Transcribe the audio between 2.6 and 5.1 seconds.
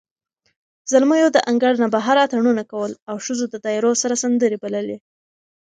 کول، او ښځو د دایرو سره سندرې بللې.